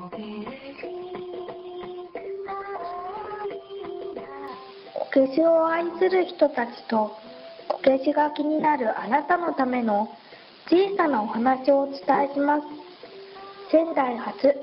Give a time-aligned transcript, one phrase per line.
[0.00, 0.08] こ
[5.12, 7.14] けしを愛する人たちと
[7.68, 10.08] こけしが気になるあなたのための
[10.70, 12.62] 小さなお話をお伝えします。
[13.70, 14.54] 仙台発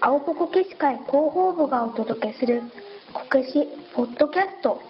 [0.00, 2.62] 青ポこけし会広報部がお届けする
[3.12, 4.80] こけしポッドキャスト。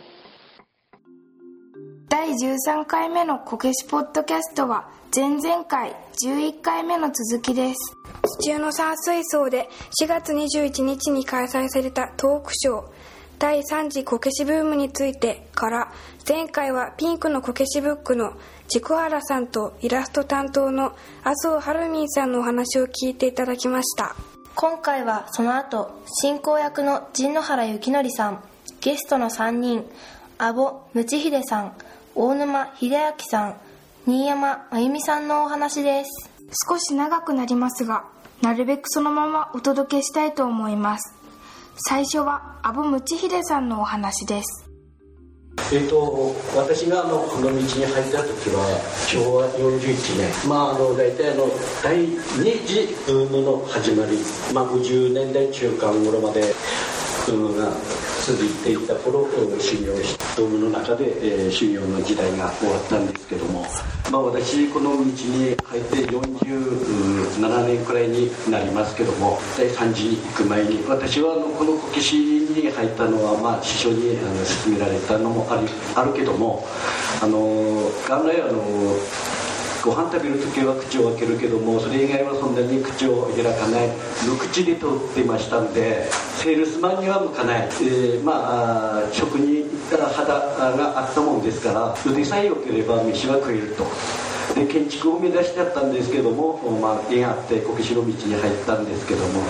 [2.11, 8.04] 第13回目のこけしポッドキャストは前々回11回目の続きです。
[8.27, 9.69] 土屋の山水槽で
[10.03, 12.85] 4月21日に開催されたトークショー。
[13.39, 15.93] 第3次こけしブームについてから
[16.27, 18.35] 前回はピンクのこけしブックの
[18.69, 24.15] 軸原さんとイラスト担当の麻生はるみんさんのお話を聞いていただきました。
[24.55, 28.43] 今回はその後進行役の陣野原幸則さん
[28.81, 29.85] ゲストの3人
[30.39, 31.73] 阿保睦秀さん
[32.15, 33.57] 大沼秀明さん
[34.07, 36.31] 新山真由美さんのお話です。
[36.69, 38.05] 少し長くなりますが
[38.43, 41.15] なるべくそのままお届けしたいと思います。
[41.89, 44.65] 最初は阿部ムチヒデさんのお話です。
[45.73, 50.49] えーと、私があのこの道に入った時は昭和41年。
[50.49, 51.49] まああの大体あの
[51.83, 52.19] 第二
[52.67, 54.19] 次ブームの始まり、
[54.53, 56.43] まあ、50年代中間頃まで
[57.27, 57.73] ブームが
[58.25, 59.29] 続いていた頃
[59.61, 63.67] 修行しドームの中で、えー、修行の時代が終わったんですけども、
[64.11, 76.67] まあ、私この道に入って47年くらいになりますけども第3次に行く前に私はあのこのこけしに入ったのは、まあ、師匠にあの勧められたのもありあるけども
[77.21, 77.37] あの
[78.09, 78.97] 元来あの
[79.85, 83.91] ご飯食べる時は口を開けるけどもそれ以外はそんなに口を開かない。
[84.25, 86.09] 無口で通っていましたんで
[86.41, 93.85] セールスマンには向かない、えー、まあ職人肌があったもんですから腕さえ良ければ飯は食えると。
[94.55, 99.43] で建築を目指してあったんですけども、まあ、縁あってこけしの道に入ったんですけども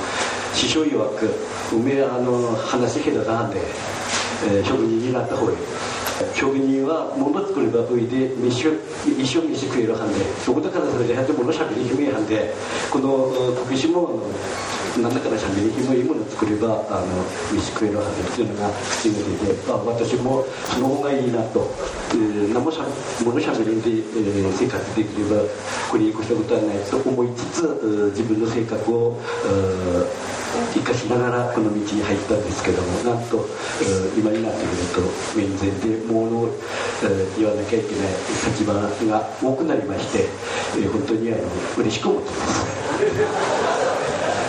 [0.54, 1.30] 師匠曰く
[1.76, 3.60] 「おめえあの話下手なんで、
[4.48, 5.58] えー、職人になった方がいい」
[6.34, 8.68] 職人はもの作れば不意で飯
[9.18, 12.54] 一生飯食えるはんでどこだからそれでやって物しゃべり決めやんで
[12.90, 14.22] この徳島の
[15.02, 21.66] 何だからしゃべり決めいいもの作ればあの飯食えるはずっていうのが口に出て、あ、私もその方がいいなと、
[22.12, 22.86] えー、何もしゃ
[23.24, 25.42] 物しゃべりで、えー、生活できれば
[25.90, 29.18] これに越したことはないと思いつつ自分の性格を
[30.72, 33.46] 生かしながらこの道に入ったんですけどもなんと
[34.16, 35.02] 今になってくると
[35.34, 36.54] 面前でものを
[37.36, 38.14] 言わなきゃいけない
[38.46, 40.30] 立場が多くなりまして
[40.86, 41.42] 本当にあの
[41.78, 43.73] 嬉しく思ってます。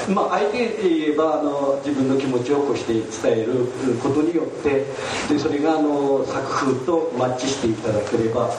[0.13, 3.65] まあ、相手で言えばあの自分の気持ちをこうして伝える
[4.01, 4.85] ことによって
[5.29, 8.51] でそれがあの作風とマッチしていただければ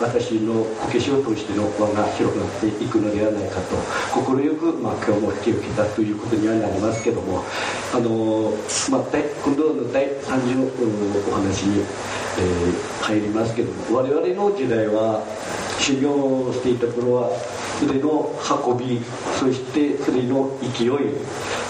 [0.00, 3.76] 私のこけしを通しての輪が広がっていくのではないかと
[4.14, 7.42] 快く、まあ、今日も引き受けたということにはなりますけども
[7.92, 8.52] あの、
[8.90, 9.02] まあ、
[9.44, 10.62] 今度の第3次の
[11.28, 15.24] お話に、えー、入りますけども我々の時代は
[15.82, 17.28] 修行していた頃は
[17.80, 18.30] 筆の
[18.66, 19.00] 運び
[19.38, 20.88] そして筆の勢い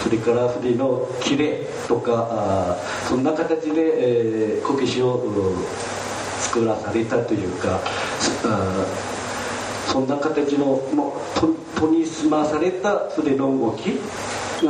[0.03, 2.77] それから筆のキレとか
[3.09, 5.25] そんな形で、えー、こけしを
[6.41, 7.81] 作らされたというか
[9.87, 11.49] そんな形のもうと
[11.81, 13.99] 研に澄まされた筆の動き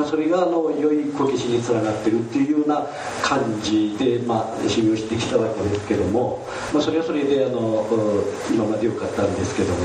[0.04, 2.86] それがあの良いこけしにつながってるっていうような
[3.22, 7.86] 感じで、まあ、修行してきたわけですけども、まあ、それはそれであの
[8.50, 9.78] 今までよかったんですけども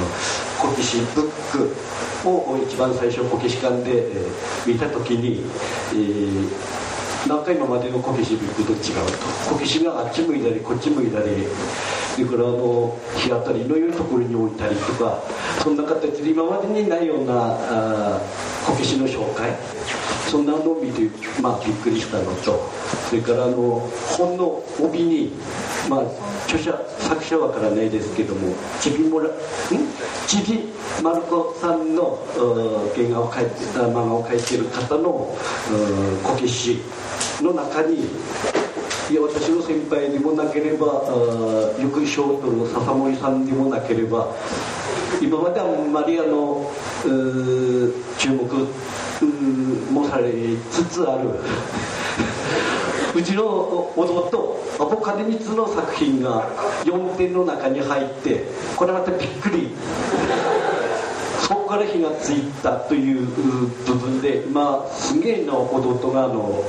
[0.61, 5.43] こけしブックを一番最初こけし館で、えー、見た時に、
[5.91, 6.77] えー
[7.27, 9.53] 何回今までのこけしビッグと違うと。
[9.53, 11.25] こけしがあっち向いたりこっち向いたり
[12.15, 15.21] それからあの日当たりのいうところに置いたりとか
[15.61, 18.19] そんな形で今までにないような
[18.65, 19.51] こけしの紹介。
[20.27, 21.09] そんなのを見て、
[21.41, 22.69] まあ、びっくりしたのと。
[23.09, 25.31] それからあの本の帯に、
[25.89, 26.01] まあ、
[26.45, 29.31] 著者作者はわからないですけどもちびもらん？
[30.27, 30.65] ちび
[31.01, 32.19] まる子さんの
[32.95, 35.35] 原画を描いて漫画を描いている方の
[36.23, 36.79] こけし
[37.41, 37.95] の中に
[39.09, 44.35] いや私の先輩でもなければよく賞を取る笹森さんでもなければ
[45.21, 46.71] 今まであんまりあの
[48.17, 48.45] 注目
[49.91, 50.31] もされ
[50.71, 51.29] つつある。
[53.15, 56.49] うちの弟アポカデミツの作品が
[56.83, 59.71] 4点の中に入ってこれまたびっくり。
[61.47, 63.25] そこから火がついたという
[63.85, 66.63] 部分で今すげえな弟があの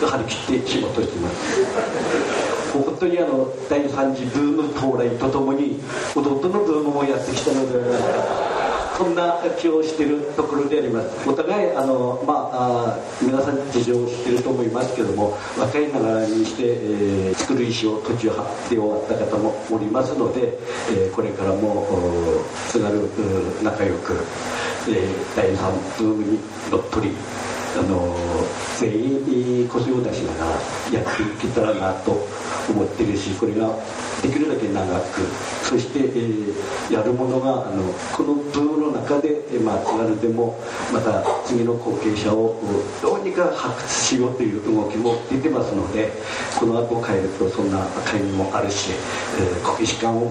[0.00, 2.65] 張り切って仕事してます。
[2.82, 5.80] 本当にあの第3次ブーム到来とともに
[6.14, 8.46] 弟のブームもやってきたので
[8.96, 11.28] そんな気をしているところであります。
[11.28, 18.30] お互いあの、まあ、皆さん事情を知っていると思いますけども若いながらにして、えー、作る石を途中
[18.70, 20.58] で終わった方もおりますので、
[20.90, 21.86] えー、これからも
[22.70, 22.98] 津軽
[23.62, 24.14] 仲良く、
[24.88, 26.38] えー、第3ブームに
[26.70, 27.14] 乗っ取り
[27.76, 28.16] あの
[28.78, 30.50] 全員腰を出しながら
[30.98, 32.12] やっていけたらなと
[32.68, 33.68] 思ってるしこれが
[34.22, 35.20] できるだけ長く
[35.62, 40.58] そして、えー、やるものがあのこのブームの中で、えー、まあ、津軽でも
[40.92, 42.60] また次の後継者を
[43.02, 46.10] どうにか発掘しようという動きも出てますので
[46.58, 48.92] この後帰るとそんな会議もあるし、
[49.38, 50.28] え、国士館を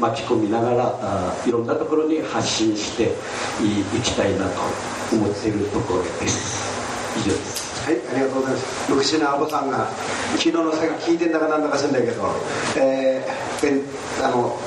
[0.00, 3.12] 巻き込みながらあいろんなところに発信して
[3.62, 4.60] いきたいなと
[5.12, 6.73] 思っているところです。
[7.16, 7.74] 以上です。
[7.84, 8.90] はいありがとうございます。
[8.90, 9.86] 六志のアボさんが
[10.36, 12.22] 昨日の最後聞いてんだかなんだかするんだけど、
[12.78, 14.58] えー、あの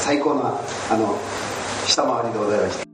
[0.00, 0.60] 最高な
[0.90, 1.18] あの
[1.86, 2.84] 下回りでございました。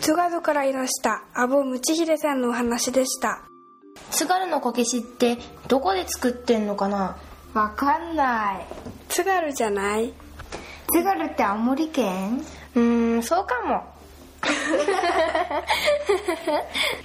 [0.00, 3.42] 津軽からいらした阿保道秀さんのお話でした
[4.10, 7.16] 津軽のこけしってどこで作ってんのかな？
[7.54, 8.66] わかんない。
[9.08, 10.12] 津軽じゃない。
[10.92, 12.44] 津軽って青森県？
[12.74, 13.95] うんそうかも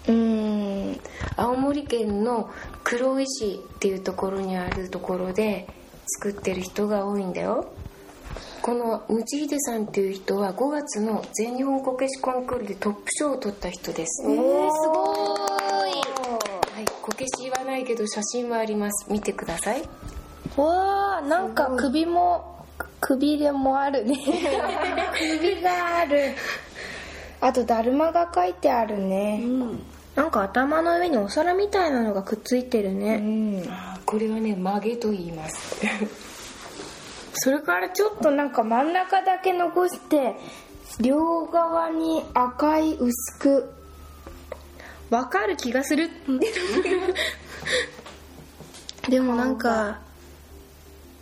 [0.08, 1.00] うん。
[1.36, 2.50] 青森県の
[2.84, 5.68] 黒石っていうところにあるところで
[6.20, 7.74] 作ってる人が多いんだよ。
[8.62, 14.24] このムチヒデさんっていう人は5月の全日本こけしコンクールでトップ賞を取った人です。
[14.28, 14.38] えー、す
[14.90, 15.16] ご
[15.88, 15.90] い。
[15.90, 16.86] はい。
[17.02, 19.12] こけしはないけど写真はあります。
[19.12, 19.82] 見てください。
[20.58, 22.66] わあなんか首も
[23.00, 24.16] 首でもあるね。
[25.18, 26.36] 首がある
[27.42, 29.84] あとだるまが書いてあるね、うん、
[30.16, 33.64] なんか頭の上にお皿みたいなのがくっついてるね、うん、
[34.06, 35.82] これはね曲げと言います。
[37.34, 40.36] それからちょっとなんか真ん中だけ残して
[41.00, 43.82] 両側に赤い薄く。
[45.12, 46.10] わかる気がする
[49.10, 50.00] でもなんか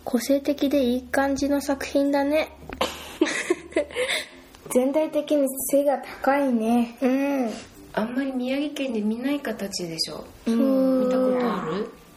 [0.04, 2.56] 個性的でいい感じの作品だね
[4.72, 6.96] 全体的に背が高いね。
[7.00, 7.50] うん。
[7.92, 10.24] あんまり宮城県で見ない形でしょ？
[10.46, 11.00] うん。
[11.06, 11.66] 見たことあ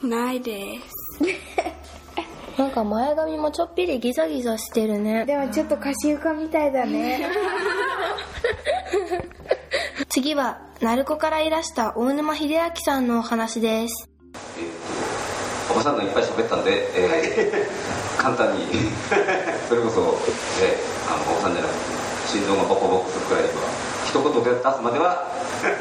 [0.04, 0.08] る？
[0.08, 0.80] ないで
[1.20, 1.24] す。
[2.58, 5.26] なんか前髪もちょっぴりギザギザしてるね。
[5.26, 7.28] でもちょっとカシウカみたいだね。
[10.10, 14.08] 次は鳴子からいらした大沼秀明さんのお話です。
[14.60, 18.68] えー、おばさんがいっぱい喋ったんで、えー、 簡単に。
[19.68, 20.20] それこそ、
[20.62, 20.80] えー、
[21.12, 21.80] あのおばさんじゃなくて
[22.34, 23.70] 心臓がボコボコするくらいは
[24.10, 25.22] 一言で出すまでは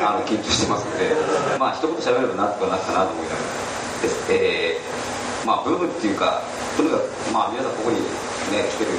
[0.05, 1.17] あの緊張してますので
[1.57, 6.45] まあ一言喋ればなんとかなったなと思いながらです、えー、まあブームっていうか
[6.77, 8.05] とにかくまあ皆さんここに
[8.53, 8.93] ね来てる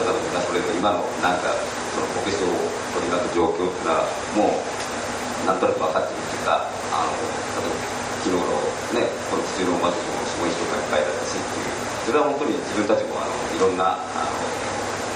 [0.00, 1.52] 方々がそれぞれ今のなんか
[1.92, 2.56] そのお化粧を
[2.96, 6.64] 取り巻く状況っていうのはもうなんとなく分かってるっていうか
[6.96, 7.12] あの
[7.60, 7.92] 例えば
[8.24, 8.48] 昨日の
[8.96, 14.61] ねこの土の魔女もすごい人がいっぱいだったしっていうそれは本当に自分たちもあのいろんなあの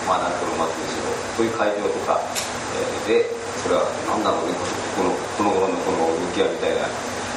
[0.06, 2.22] まあなんとの祭りしろそういう会場とか、
[2.78, 3.26] えー、で
[3.60, 4.54] それは何だろうね
[4.94, 6.90] このこの頃のこの動き屋みたいなっ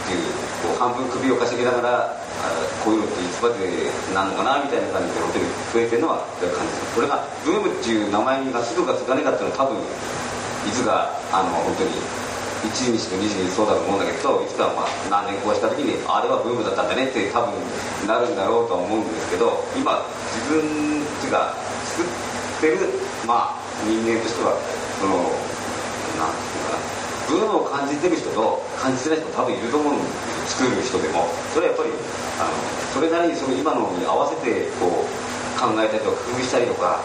[0.06, 0.30] ていう
[0.62, 2.54] こう半分首をかしげながらあ
[2.86, 6.56] こういうのっていつまでなのかなみたいな感じで本当に増えてるのは感じ
[6.94, 11.92] これがブームっていう名前にがつくかつかねかっていうのは多分いつがあの本当に
[12.70, 17.56] 1日と2時にそうだと思うんだけどいつかまあ何年こうした時にあれはブームだったんだねって多分
[18.08, 20.04] なるんだろうとは思うんですけど今
[20.36, 20.90] 自分
[21.24, 21.56] ちが
[21.96, 22.29] 作っ
[22.60, 22.78] てる、
[23.26, 24.56] まあ、人間としては
[25.00, 25.16] その
[26.20, 27.00] なんていうかな
[27.30, 30.04] ブームを感じてる人と感じてない人多分いると思うんで
[30.50, 31.30] す作る人でも。
[31.54, 31.94] それはやっぱり
[32.42, 32.58] あの
[32.90, 35.08] それなりにその今のに合わせてこう
[35.60, 37.00] 考えたりとか工夫したりとか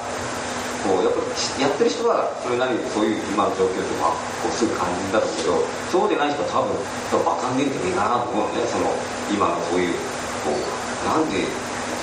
[0.84, 5.61] こうやっぱりやってる人はそれなりにそういう今の状況とかこうすぐ感じるんだろうけど
[5.92, 6.73] そうでない人は多分
[7.20, 8.64] 分かんねえんじゃねえかなと思うのね。
[8.64, 8.88] その
[9.28, 9.96] 今のそういう
[10.44, 10.61] こう
[11.04, 11.44] なんで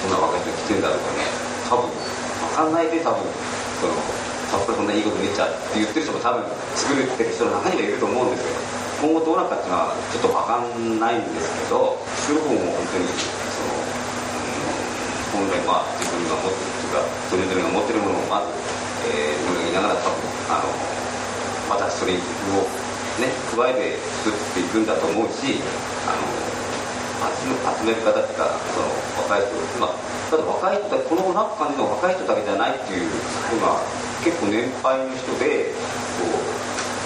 [0.06, 1.26] そんな若い人来てんだろうかね。
[1.70, 1.90] 多分
[2.52, 3.24] 考えて多分
[3.80, 3.96] その
[4.52, 6.44] さっぱりそんないいこと言っちゃって言ってる人も多分
[6.76, 11.96] 作ってる人の中にはいると思うんですけど今後どうなるかっていうのはちょっと分かんないんですけど
[12.28, 13.74] 作る方も本当にその、
[15.34, 18.52] 本来まあ自分が持ってるというかそれぞれが持ってるものをまず、
[19.08, 20.20] えー、脱ぎながら多分
[20.52, 20.68] あの
[21.72, 22.20] またそれを
[23.24, 23.96] ね加えて
[24.28, 25.64] 作っていくんだと思うし
[26.04, 26.61] あの
[27.22, 28.90] 集める方っていうかその
[29.22, 29.96] 若い人、まあ、
[30.30, 33.10] ただ若い人この中感じの若い人だけじゃないっていう
[33.54, 33.78] 今
[34.26, 35.70] 結構年配の人で
[36.18, 36.52] こう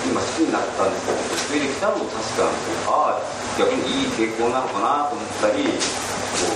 [0.07, 3.22] 今好きになったんですけど上で来たのも確かなんですけどああ
[3.60, 6.48] 逆にいい傾向なのかなと思ったりこ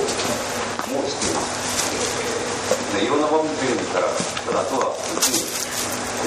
[0.88, 5.44] うもうしてます、えー、いろんな場面見るんですからただあとは本当に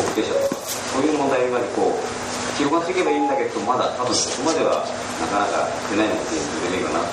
[0.05, 2.22] 後継者とかそういう問題までこう
[2.57, 4.85] 広がっていけばいいんだけどまだ多分そこまでは
[5.21, 7.07] なかなか出ないのっていうレベルかなと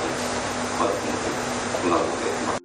[0.79, 1.39] まだ思ってる
[1.73, 2.09] ことなので、
[2.47, 2.59] まあ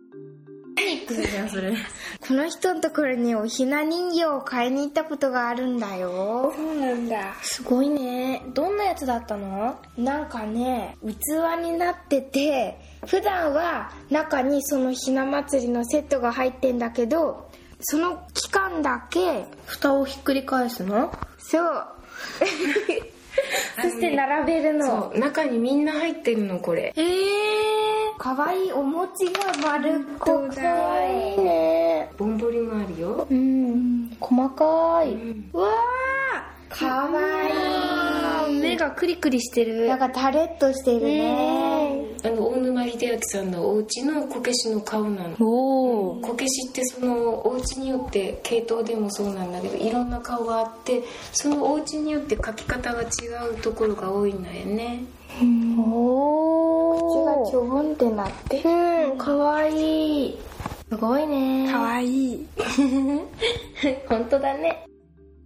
[2.27, 6.55] この人のところにおひな人形を買いに行ったことがあるんだよ。
[6.57, 7.35] そうなんだ。
[7.43, 8.43] すごいね。
[8.55, 9.79] どんなやつだったの？
[9.99, 17.51] なんかね器になってて普段は中にそのひな祭りのセットが入ってんだけど
[17.81, 21.13] その期間だけ蓋をひっくり返すの？
[21.39, 21.87] そう
[23.83, 24.87] そして並べるの。
[24.87, 26.93] そう中にみんな入ってるのこれ。
[26.97, 30.49] えー、かわいいお餅が丸っこ。
[30.49, 32.11] くかわいいね。
[32.17, 33.27] ぼんぼりもあるよ。
[33.31, 34.17] うん。
[34.21, 35.15] 細かい、
[35.53, 38.61] うわーかわいい。
[38.61, 39.87] 目がクリクリしてる。
[39.87, 42.05] なんかタレッとしてるね。
[42.25, 45.37] あの大沼秀明さんのお家のこけしの顔なの。
[45.39, 51.03] おおこけしってそのお家によって系統でもそうなんだけどいろんな顔があって
[51.33, 53.07] そのお家によって描き方が違
[53.53, 55.05] うところが多いんだよね。
[55.79, 58.63] お口がちょぼんってなって。
[58.65, 59.19] うん。
[59.19, 60.39] かわいい。
[60.91, 61.71] すごいね。
[61.71, 62.47] かわいい。
[64.09, 64.87] 本当だね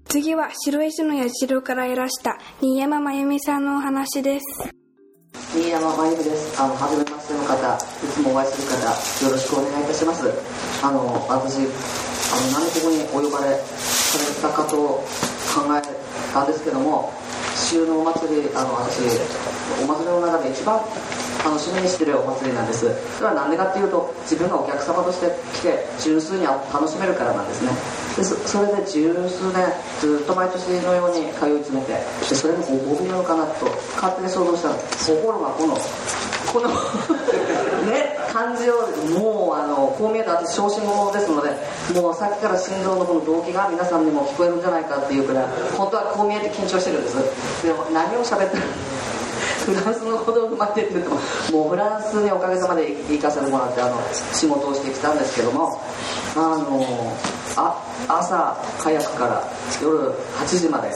[0.08, 4.70] 次は白石の社からいらした新山真由美さんのお話です
[5.52, 6.58] 新山真由美です。
[6.58, 8.88] あの、初めましての方、いつもお会いする方、
[9.26, 10.32] よろしくお願いいたします。
[10.82, 15.04] あの、私、あの、何でここにお呼ばれされたかと考
[15.76, 17.12] えたんですけども、
[17.68, 19.04] 週のお祭り、あの、私、
[19.84, 20.80] お祭りの中で一番
[21.44, 22.88] 楽しみにしてるお祭りなんです。
[23.18, 27.70] それはなんでかっていうと、自分がお客様として来て、十数に楽しめるからなんですね。
[28.18, 29.62] でそそれで十数年
[30.00, 34.82] ずっと毎年のように通い詰めてでそれもご褒美なのかなと勝手に想像したらと
[35.22, 35.78] ころがこの
[36.52, 36.68] この
[37.90, 38.74] ね感じを
[39.18, 41.50] もうあのこう見えて私小心者ですので
[42.00, 45.44] もうさっきから心臓のこの動機が皆さんにも聞こえるんじゃないかっていうくらい
[45.76, 47.16] 本当はこう見えて緊張してるんです。
[47.64, 48.62] でも何を喋ってる
[49.68, 53.96] フランスの子供までって言ってもうフランスにおかげさまで行かせてもらってあの
[54.32, 55.80] 仕事をしてきたんですけども
[56.36, 57.12] あの
[57.56, 57.74] あ
[58.08, 59.44] 朝早くから
[59.82, 60.90] 夜8時まで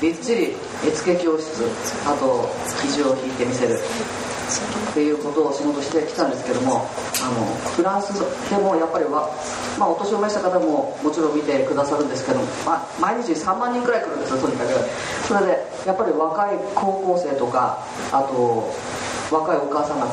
[0.00, 1.64] びっちり絵付け教室
[2.06, 2.48] あと
[2.82, 3.78] 生地を引いてみせる。
[4.46, 6.86] っていうことを仕事してきたんですけども
[7.20, 8.14] あのフランス
[8.48, 9.28] でもやっぱりわ、
[9.78, 14.70] まあ、お年を召した方ももちろん見てくださるんですけど、まあ、毎日3万人くらい来るんですよとにかく。
[15.26, 17.78] それでやっぱり若い高校生とか
[18.12, 18.70] あと
[19.30, 20.06] 若いお母さん方。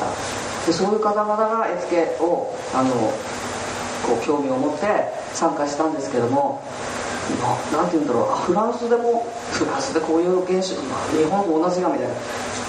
[0.66, 2.90] でそういう方々が絵付けをあの
[4.02, 4.86] こう興味を持って
[5.32, 6.62] 参加したんですけども
[7.72, 8.46] ななんて言うんだろう。
[8.46, 12.14] フランスでもフランスでこういう現象まあ日本と同じかみたいな。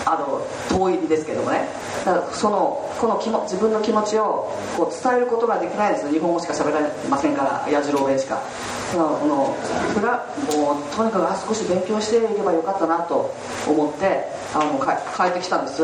[0.06, 1.68] あの遠いですけどもね。
[2.06, 8.36] だからそのこの気も自分の気持ちをこう伝えることができないんです日本語しか喋れませんから矢次郎弁しか。
[8.36, 9.56] だからこの
[9.94, 13.34] フラもうとにかくあ少し勉強していけばよかったなと
[13.68, 15.84] 思ってあのか帰ってきたんです。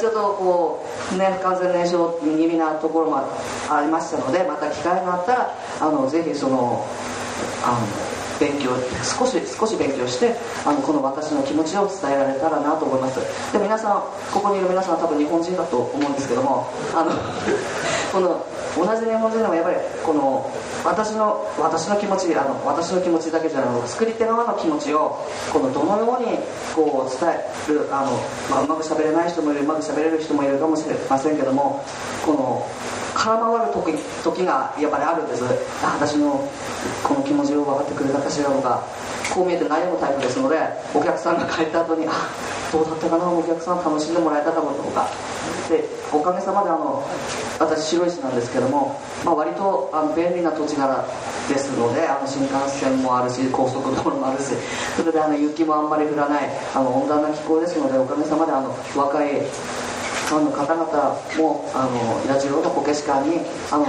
[0.00, 0.84] ちょっとこ
[1.14, 3.18] うね不完全燃焼気味なところも
[3.70, 6.84] ありましたのでまた機会があったらあのぜひその
[7.64, 8.74] あの勉強
[9.06, 10.34] 少し少し勉強して
[10.66, 13.20] あのこの私の気持ちを伝えられたらなと思います。
[13.52, 14.02] で皆さん
[14.34, 17.12] ここにいる皆さんは多分日本人だと思うんですけどもあの
[18.10, 18.44] この
[18.74, 20.50] 同じ日本人でもやっぱりこの
[20.84, 25.18] 私の私の気持ちあの私の気持ちだけじゃなく作り手側の気持ちを
[25.52, 26.38] このどのように
[26.74, 28.18] こう伝えるあの、
[28.50, 31.84] まあ、うまく喋れない人もいるうまく喋れる人もいるかもしれませんけども
[32.26, 32.66] この
[33.14, 33.94] 空回る時
[34.24, 35.44] 時がやっぱりあるんです。
[35.82, 36.48] 私の
[37.04, 38.82] この気持ちを分かってくれたしらとか
[39.34, 40.56] こう見えて悩むタイプですので
[40.94, 42.12] お客さんが帰った後にあ
[42.72, 45.06] どうだったかなお客さん楽しんでもらえたかもとか。
[45.68, 47.02] でおかげさまであの
[47.58, 51.04] 私白石なんですけども、まあ、割とあの便利な土地柄
[51.48, 54.52] ですのであの新幹線もあるし高速道路もあるし
[54.96, 59.42] それであの雪もあんまり降らないあの温暖な気候ですのでおかげさまであの若い
[60.32, 60.88] ファンの方々
[61.36, 63.84] もあの矢次郎のこけし館にあの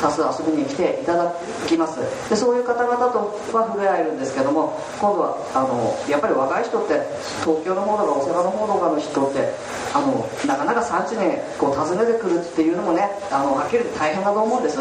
[0.00, 1.34] 多数遊びに来ていただ
[1.66, 1.98] きます。
[2.30, 3.18] でそういう方々と
[3.50, 7.02] は触れ合えるんですけども今度はあのやっぱり若い人って
[7.42, 9.50] 東京の方とか大阪の方とかの人って
[9.92, 14.78] あのなかなか産地にこう訪ねてくるっていうのもねあのはっきり言って大変だと思うんです。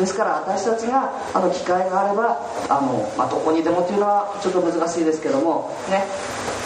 [0.00, 2.40] ですから私たちがあの機会があれば
[2.72, 6.63] あの、まあ、どこにでもっていうのはちょっと難しいですけどもね。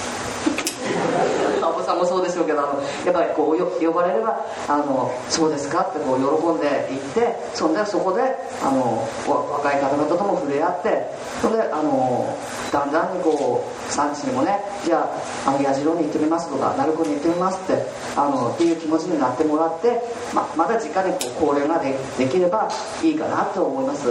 [1.89, 4.37] さんもそうでしょうけどあのやっぱりこう呼ばれれば
[4.69, 8.21] 「あのそうですか」ってこう喜んで行ってそんでそこで
[8.63, 12.37] あの若い方々とも触れ合ってそれであの
[12.71, 15.09] だんだんにこう産地にもねじゃ
[15.47, 17.83] ああの矢次郎に行ってみますとか鳴子に行ってみますって
[18.17, 20.03] あのっていう気持ちになってもらって
[20.35, 22.69] ままだ直にこう交流がでできれば
[23.03, 24.11] いいかなと思います。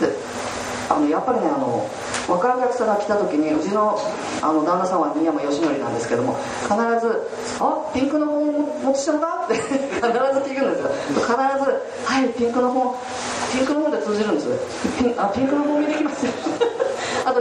[0.00, 0.12] で
[0.90, 1.86] あのやっぱりねあの
[2.28, 3.98] 若いお客さんが来た時にうちの
[4.42, 7.28] あの旦那さんは新山義則なんですけども必ず
[7.60, 11.32] 「あピンクの本持ちしたのか?」って 必ず聞くんですよ必ず
[12.04, 12.94] 「はいピンクの本
[13.52, 14.48] ピンクの本で通じるんです
[14.98, 16.32] ピンあピンクの本見てきますよ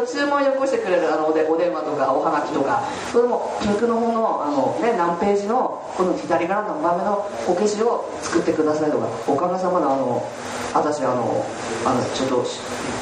[0.08, 10.24] 注文よこしてくれるあのおでお電話とかおはがきとかそれもピンクの方のあの、ね、何ページのこの左から何番目のお消しを作ってくださいとかおかげさまであの
[10.74, 11.44] 私あの
[11.86, 12.46] あのちょっと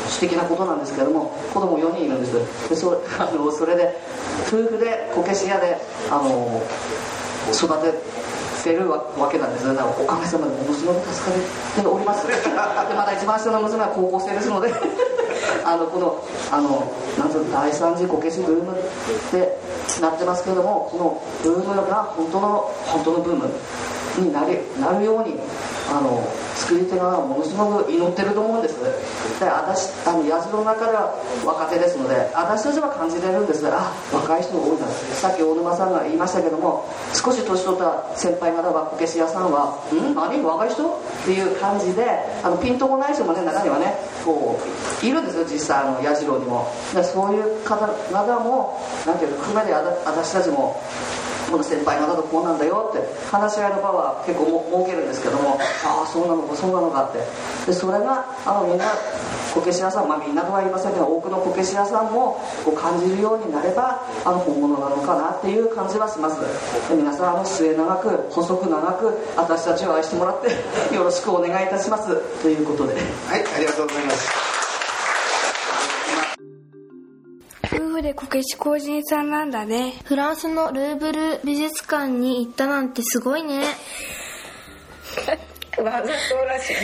[0.09, 3.95] 私的なことなんですけども子供4人いるんですでそあのそれで
[4.47, 5.77] 夫婦でこけし屋で
[6.09, 6.61] あの
[7.53, 8.15] 育て
[8.65, 12.33] てるわけなんですだからおかげさまでものすごく助かっておりますで
[12.95, 14.73] また一番下の娘は高校生ですので
[15.65, 18.75] あのこのあのなんと第三次こけしブームっ
[19.31, 19.57] て
[20.01, 22.47] なってますけどもこのブームが本当の
[22.87, 23.49] 本当のブーム
[24.19, 25.35] になりなるように
[25.89, 26.23] あの
[26.55, 28.79] 作り手がものすごく祈ってると思うんです。
[29.39, 31.13] で私あの矢印の中では
[31.45, 33.65] 若手ですので私たちは感じれるんです。
[33.67, 40.15] あ若い人が多いんださっき大沼さんが言いましたけども少し年取った先輩方はこけし屋さんは「ん？
[40.15, 40.41] 何？
[40.41, 42.05] 若い人?」っていう感じで
[42.43, 44.59] あのピンとこない人もね中にはねこ
[45.03, 45.45] ういるんですよ。
[45.45, 46.71] 実際あの矢印にも。
[46.93, 50.79] でそういう方々もなんていうか組めで私たちも
[51.51, 57.19] この先輩方とこうなんだよって話し合いの場は結構も設けるんですけどもああそうなのかそうなのかって。
[57.65, 58.85] でそれがあのみんな
[59.53, 66.39] こけし屋さんまあみんなとは言いませんけど多くのこけし屋さんもこう感じるようになればあの本物なのかなっていう感じはします。
[66.89, 72.15] で皆さんあの末永く細く長く私たちを愛してもらってよろしくお願いいたします。
[72.41, 72.93] ということで。
[72.93, 74.54] はいありがとうございます。
[77.77, 79.95] 夫婦でこけし工人さんなんだね。
[80.05, 83.65] フランスのルーブル美術館に行ったなんてすごいね。
[85.77, 86.09] わざと
[86.45, 86.75] らしい。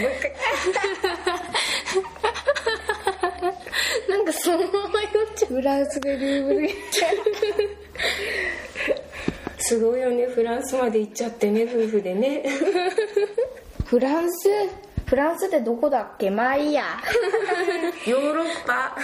[4.09, 5.53] なんかそのまま言っちゃう。
[5.53, 6.69] フランスでルーブル
[9.59, 10.25] すごいよね。
[10.27, 12.43] フランスまで行っちゃってね夫婦でね。
[13.85, 14.49] フランス？
[15.11, 16.29] フランスってどこだっけ？
[16.29, 16.83] まあいいや
[18.07, 18.95] ヨーロッパ。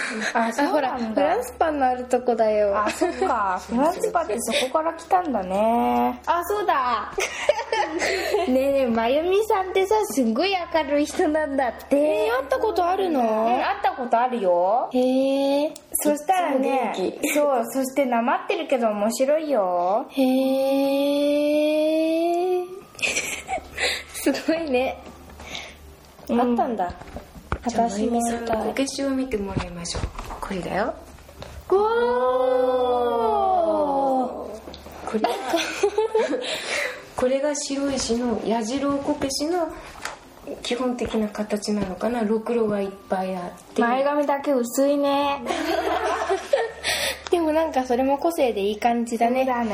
[0.47, 1.21] あそうほらなんだ。
[1.21, 2.77] フランスパンのあるとこだよ。
[2.79, 3.59] あそっか。
[3.67, 6.21] フランスパンってそこから来たんだね。
[6.25, 7.11] あそうだ。
[8.47, 11.97] ねえねえまゆみさんってさすんごい明るい人なんだって。
[11.97, 13.21] えー、会ったことあるの？
[13.49, 14.89] え会ったことあるよ。
[14.93, 15.73] へえ。
[15.91, 16.93] そしたらね
[17.35, 20.05] そうそしてなまってるけど面白いよ。
[20.11, 20.21] へ
[22.61, 22.63] え。
[24.13, 24.97] すごいね、
[26.29, 26.93] あったんだ。
[27.67, 28.57] じゃあま私もゆみさん見たい。
[28.57, 30.03] のこけしを見てもらいましょう。
[30.41, 30.85] これだよ。
[30.85, 30.93] わ
[35.05, 35.19] これ。
[37.15, 39.69] これが白石の矢印こけしの
[40.61, 42.23] 基本的な形なのかな。
[42.23, 45.41] ろくろがいっぱいあって前髪だけ薄いね。
[45.45, 45.47] ー
[47.31, 49.39] でもなんかそれも個性でいい感じだね。
[49.39, 49.71] そうだね。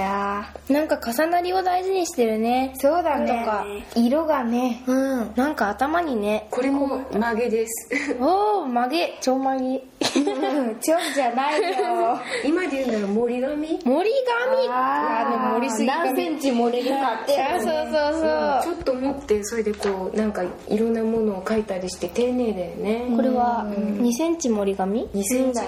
[0.69, 2.73] なんか重なりを大事にしてるね。
[2.77, 3.27] そうだね。
[3.27, 4.81] とか色がね。
[4.87, 5.33] うん。
[5.35, 6.47] なんか頭にね。
[6.49, 7.91] これも曲げです。
[8.19, 9.17] おお曲げ。
[9.21, 9.83] 超曲げ
[10.15, 10.79] うん。
[10.79, 12.19] ちょんじゃないよ。
[12.43, 17.41] 今で言うなら森紙森紙あでも盛りすぎか何センチ盛れるかって。
[17.41, 18.75] あそうそうそう。
[18.75, 23.05] ちょっと持ってそれでこうなんかいろんなものを描いたりして丁寧だよね。
[23.15, 23.67] これは
[24.01, 25.59] 2センチ盛り紙2センチ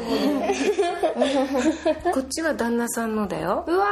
[2.13, 3.63] こっちは旦那さんのだよ。
[3.67, 3.85] うわ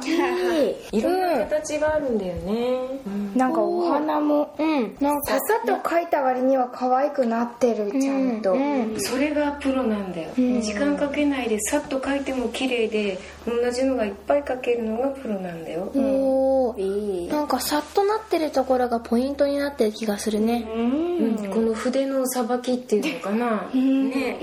[0.00, 3.00] ーいろんな形があるんだよね、
[3.34, 4.96] なんかお花もうん。
[5.00, 5.20] なん。
[5.22, 8.94] かささっと描いた割には可愛くなってるちゃんと、うん。
[8.98, 17.28] それがプロなんだよ、時間かけないでさっと描いても綺麗で同じのがいっぱい描けるのがプロなんだよ、おーいい。
[17.28, 20.68] なんかさっとなってるところがポイントになってる気がするね。
[20.74, 21.50] うん。
[21.50, 24.38] この筆のさばきっていうのかな、ね。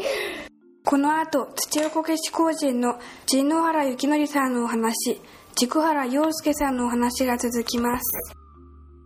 [0.86, 5.22] この後土屋こけし工人の陣野原幸則さんのお話
[5.56, 8.36] 軸原洋介さんのお話が続きます。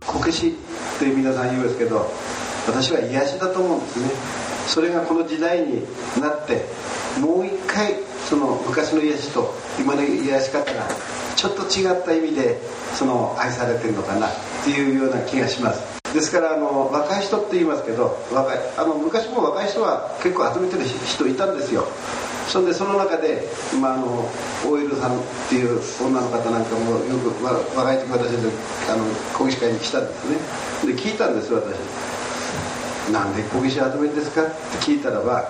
[0.06, 2.10] こけしって皆さん言うんですけど
[2.66, 4.10] 私は癒しだと思うんですね。
[4.66, 5.82] それがこの時代に
[6.20, 6.64] なって
[7.20, 7.94] もう一回
[8.28, 10.88] その昔の癒しと今の癒し方が
[11.36, 12.58] ちょっと違った意味で
[12.94, 14.30] その愛されてるのかなっ
[14.64, 15.98] ていうような気がします。
[16.14, 21.84] ですからあの若い人って言いますけど若いあの昔も若い人は結構集めてる人いたんですよ。
[22.48, 23.42] そんでその中で、
[23.80, 24.24] まあ、あの
[24.66, 28.48] OL さんっていう女の方なんかもよく若い時私で
[28.90, 29.04] あの
[29.36, 30.36] 講義会に来たんですね。
[30.94, 31.76] で聞いたんです私。
[33.12, 34.42] なんでこけし集めるんですか？
[34.42, 35.48] って聞いたらば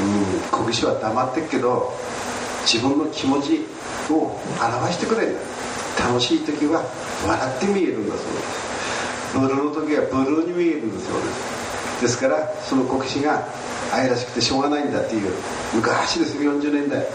[0.00, 1.92] うんこけしは黙ってっけど
[2.64, 3.60] 自分の気持ち
[4.10, 5.36] を表してくれる
[5.98, 6.82] 楽しい時は
[7.26, 9.38] 笑って見えるんだそうです。
[9.38, 13.46] ブルーの時はブルーに見えるんだそうですですからそのこけしが
[13.94, 15.30] 愛らしくてしょうがないんだっていう
[15.74, 17.06] 昔ですよ40年代。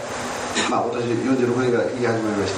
[0.70, 2.56] まあ私46年から言い始めまし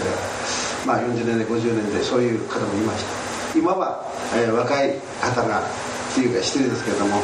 [0.86, 3.58] たが、まあ、40年代50年代そういう方もいました。
[3.58, 7.16] 今は、えー、若い方がっていうか失礼ですけれども、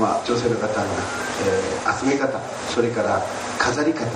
[0.00, 0.84] まあ、女性の方が、
[1.44, 3.22] えー、集め方それから
[3.58, 4.06] 飾り方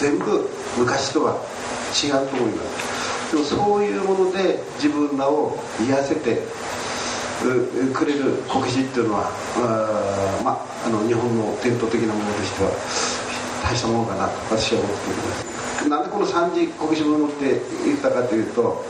[0.00, 0.48] 全部
[0.78, 1.36] 昔とは
[1.92, 3.32] 違うと思います。
[3.32, 6.42] でもそういうもので自分らを癒せて
[7.92, 12.70] くれるこけしっていうのはあ、まあ、あの日本の伝統的なものとしては
[13.62, 15.22] 大したものかなと私は思っていま
[15.82, 15.88] す。
[15.88, 18.84] なんでこの三次こけしブームって言ったかというと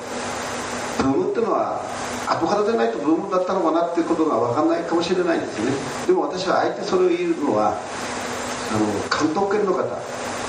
[0.98, 1.82] ブームっていうのは
[2.26, 5.72] 後からでないとブームだったのかなっていうことが分かんないかもしれないですね。
[6.06, 9.84] でも私はあえてそれを言うのはあの関東圏の方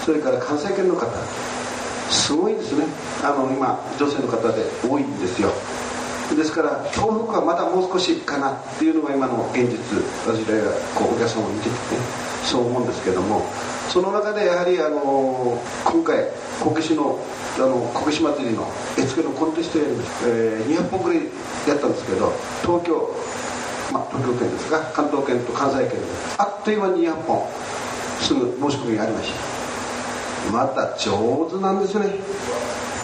[0.06, 1.08] それから関西圏の方
[2.10, 2.86] すごいですね。
[3.24, 5.52] あの今女性の方で多いんですよ。
[6.36, 9.78] ですから東北はまだもう少しかなっていうのが今の現実
[10.26, 11.76] 私らがこうお客様を見てて、ね、
[12.44, 13.46] そう思うんですけども
[13.88, 16.28] その中でやはりあの今回
[16.60, 17.20] こけしの
[17.58, 21.24] あのこけし祭りの絵付けのコンテストやりました、えー、200本くらい
[21.68, 23.10] やったんですけど東京
[23.92, 25.98] まあ東京圏ですが関東圏と関西圏で
[26.38, 27.48] あっという間に200本
[28.20, 29.58] すぐ申し込みがありました
[30.52, 32.06] また上手なんですね。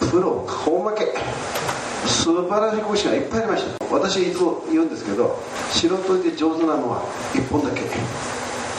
[0.09, 1.13] プロ顔負け。
[2.07, 3.85] 素晴らしい講師がいっぱいありました。
[3.93, 5.37] 私いつも言うんですけど
[5.71, 7.81] 素人で上手なのは1本だけ。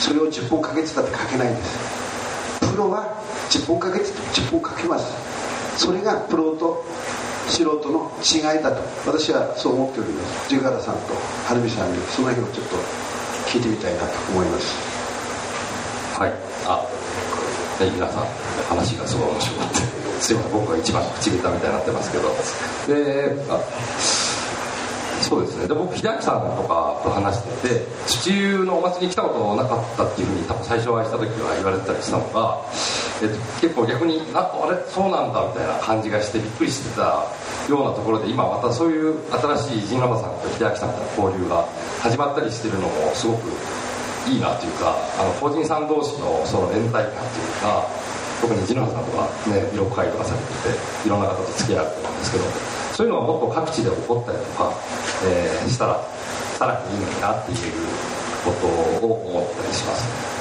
[0.00, 2.70] それを10本かけてたって書けないんです。
[2.70, 3.14] プロは
[3.50, 5.12] 10本かけてて10本かけます。
[5.78, 6.84] それがプロと
[7.48, 8.82] 素人の違いだと。
[9.06, 10.48] 私はそう思っております。
[10.48, 11.14] ジェガラさんと
[11.46, 12.76] 晴美さんにその辺をちょっと
[13.48, 14.74] 聞いてみたいなと思います。
[16.18, 16.32] はい。
[16.66, 16.84] あ
[17.78, 18.26] はい皆さん
[18.68, 22.29] 話がすごい面白かったすいません僕が一番口下手みたいになってますけど。
[22.88, 23.37] で
[25.24, 25.66] そうですね。
[25.66, 32.61] で僕秀明さんとかと話してて地中のお祭りに来たことなかったっていうふうに多分最初お会いした時は言われてたりしたのが、
[33.22, 34.77] えっと、結構逆にああれ？
[34.92, 37.24] そうなんだみたいな感じがしてびっくりしてた
[37.72, 41.64] ようなところで今またそういう新しい陣ラマさんと秀明さんとの交流が
[42.03, 43.48] 始まったりしてるのもすごく
[44.29, 47.16] いいなというかあの法人さん同士のその連帯感という
[47.64, 47.88] か
[48.40, 52.44] 特にジノさんとかね色会とかされてていろんな方と付き合うと思うんですけど
[52.94, 54.73] そういうのはもっと各地で起こったりとか、
[55.27, 56.01] えー、したら
[56.59, 57.59] さらにいいのになっていう
[58.44, 58.66] こと
[59.07, 60.35] を思ったりします。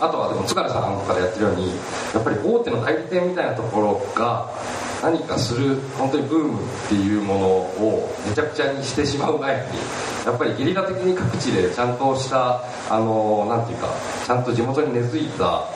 [0.00, 1.68] あとはでも津軽さんとかでやってるように
[2.12, 4.50] やっぱり大手の代理店みたいなところが
[5.02, 9.62] 何かする本当にブームっていうものをめちゃくちゃにしてしまう前に
[10.26, 13.88] やっぱりゲリラ的に各地でちゃんとしたあのなんていうか
[14.26, 15.68] ちゃんと地元に根付いた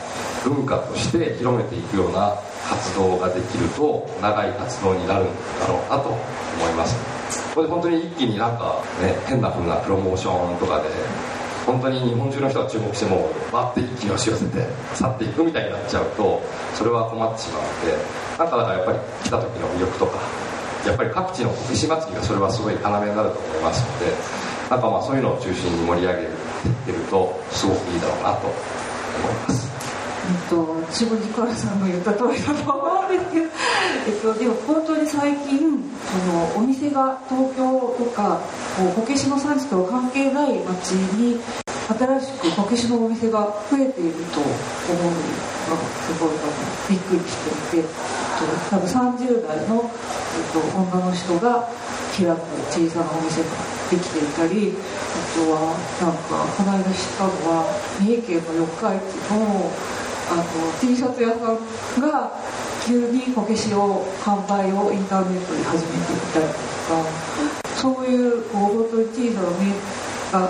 [0.49, 2.35] 文化として広めていくような
[2.69, 5.27] 活動ができると長い活動になるん
[5.61, 6.19] だろうなと思
[6.71, 6.97] います。
[7.55, 10.89] これで本当に一気になんかね変な風なプロモーションとかで
[11.67, 16.41] 本当に日本中の人が注目してもバッて一気に押し寄せて去っていくみたいになっちゃうと
[16.75, 17.99] それは困ってしまうので
[18.39, 20.19] なんかだからやっぱり来た時の魅力とか
[20.87, 24.07] やっぱり各地のこけし祭りがそれはすごい要になると思いますので
[24.71, 29.68] なんかまあそういうのを中心に盛り上げていってるとすごくいいだろうなと思います。
[30.29, 33.47] えっと、自分に倉さんの言った通りだと思うんですけど、
[34.07, 35.59] えっと、でも本当に最近
[36.05, 37.65] そのお店が東京
[37.97, 38.41] とか
[38.77, 41.41] こうこけしの産地とは関係ない町に
[41.89, 46.13] 新しくこけしのお店が増えていると思うのがす。
[46.21, 46.31] ごい
[46.89, 47.37] びっくりし
[47.71, 47.89] ていてえっ
[48.37, 51.69] と多分30代の、えっと、女の人が
[52.17, 53.49] 開く小さなお店が
[53.91, 57.65] できていたりあとはなんかこの間知ったのは
[58.01, 59.71] 三重県の四日市の
[60.31, 60.45] あの
[60.81, 62.31] T シャツ屋さんが
[62.87, 69.73] 急にこけしを販売をインターネットで始めていったりとかそういうこう本当に小さなメ
[70.33, 70.49] が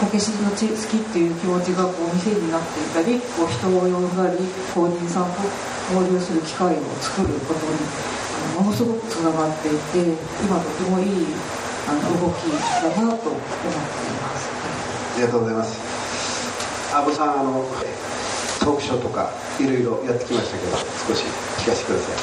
[0.00, 4.38] こけしの好きっていう気持ちがこう店になっていたりこう人を呼んだり
[4.74, 5.44] 公認さんと
[5.92, 7.76] 交流する機会を作ることに
[8.54, 11.26] あのものすごくつながっていて今とてもいい
[11.86, 12.48] あの動き
[12.82, 14.48] だなと思っています。
[15.14, 16.94] ありがとうございます。
[16.94, 17.64] 阿部さんあの
[18.60, 21.24] トークショーとかいろいろやってきましたけど少し
[21.58, 22.14] 聞かせてください。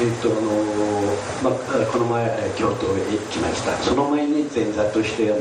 [0.00, 0.40] えっとあの
[1.42, 1.52] まあ、
[1.90, 3.76] この前京都へ行きました。
[3.82, 5.40] その前に前座としてあの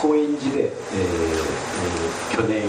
[0.00, 2.64] 高円寺で、えーえー、去年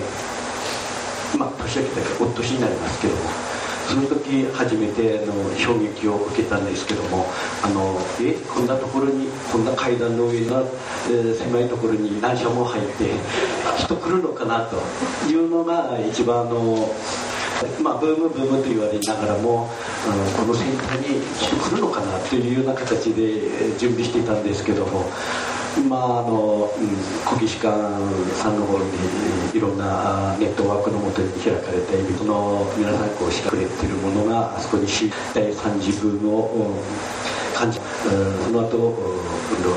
[1.40, 3.22] まあ年明けたからお年になりますけども
[3.88, 7.26] その時初めてあの衝撃を受けたんですけども
[7.64, 10.62] あのえこんなところにこんな階段の上の、
[11.08, 13.12] えー、狭いところに何社も入って
[13.78, 14.78] 人来るのかなと
[15.30, 16.90] いうのが一番あの
[17.82, 19.70] まあ、ブームブームと言われながらも
[20.06, 25.06] あのこのセンターに来るのかなというような形で準備していたんですけども
[25.82, 27.76] まああの、うん、国技館
[28.36, 28.86] さんの方に
[29.54, 34.88] いろんなネットワークのもとに開かれているその皆さんこうしてくれているものがあそこに
[35.34, 36.84] 第3次ブームを
[37.54, 38.78] 感じその後
[39.52, 39.76] 今度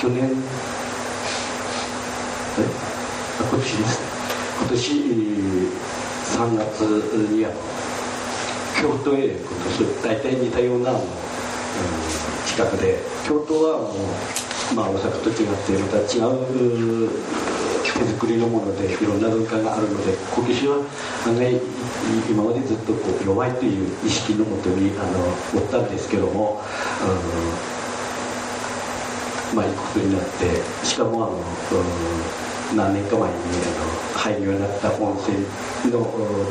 [0.00, 0.30] 去年
[2.58, 2.66] え
[3.38, 4.00] 今年です
[4.60, 4.92] 今年
[6.32, 6.80] 3月
[7.30, 7.50] には
[8.80, 10.92] 京都へ今年大体似たような、
[11.72, 12.98] うん、近くで。
[13.26, 17.08] 京都はもう、まあ、大阪と違ってまた違う
[17.82, 20.76] 手作りのものでいろんな文化があるのでこけしは
[21.26, 21.60] 案外
[22.28, 25.18] 今までずっとこう弱いという意識のもとにあの
[25.60, 26.60] 持ったんですけども、
[29.52, 33.38] うん、まあ行くことになってしかもあの、うん、何年か前にあ
[34.14, 35.46] の入るようになった温泉
[35.92, 36.04] の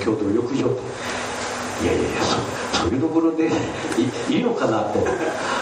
[0.03, 0.81] 共同浴場と。
[1.84, 2.70] いやいやいやそう。
[2.82, 3.48] それどころで
[4.30, 5.00] いいのかなと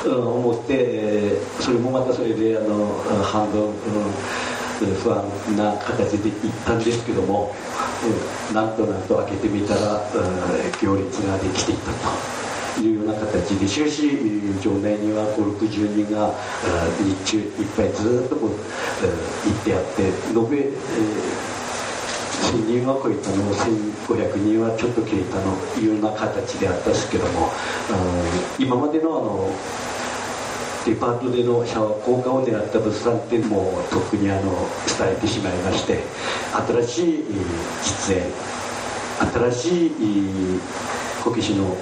[0.09, 2.87] 思ってそれもまたそれであの
[3.23, 3.73] 半分、
[5.03, 7.53] 不安な形で行ったんですけども、
[8.49, 10.01] うん、なんとなんと開けてみたら、
[10.81, 12.39] 行列ができていたと。
[12.79, 14.07] いうような形で終始
[14.63, 16.33] 場内には560人が
[17.03, 18.57] 日中いっぱいずっとこう行っ
[19.65, 20.13] てあって延
[20.49, 20.71] べ
[22.39, 27.51] 1000人は超えたの1000 500人はちょっと消いたのいろんな形であったんですけども、
[28.57, 29.53] うん、今までのあの
[30.85, 35.99] デパートでのシャワー効果を狙った物産展も特にあの伝えてしまいまして
[36.51, 37.25] 新しい
[37.83, 38.23] 実演
[39.51, 39.91] 新しい
[41.23, 41.75] こけしの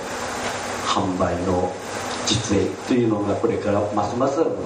[0.86, 1.72] 販売の
[2.26, 4.58] 実演というのがこれからますますあの、うん、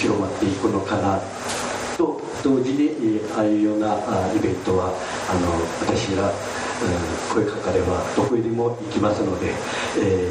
[0.00, 1.20] 広まっていくのかな。
[2.02, 3.94] と同時にああいうような
[4.34, 4.90] イベントは
[5.30, 5.54] あの
[5.86, 6.32] 私が、
[7.32, 9.54] 声かかればどこへでも行きますので、
[10.02, 10.26] え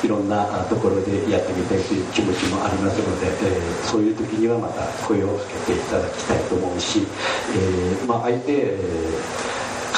[0.00, 7.06] ー、いろんなところでやってみたいという気持ちもありますので、えー、そういう時にはまた声をかけていただきたいと思うし、
[7.54, 8.76] えー、まあ、相手、え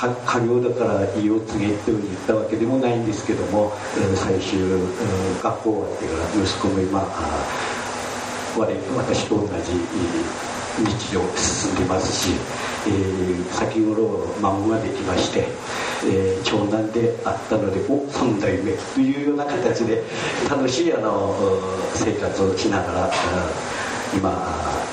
[0.03, 3.71] 家業だから意を告げって言ったわけでもないんですけども、
[4.17, 4.59] 最終、
[5.41, 6.99] 学校終わってから息子も今
[8.59, 12.31] 我私と同じ日常進んでますし、
[12.87, 15.47] えー、先頃孫ができまして、
[16.05, 20.03] えー、長男であったのでお3代目というような形で
[20.49, 21.35] 楽しいあの
[21.95, 23.11] 生活をしながら
[24.17, 24.33] 今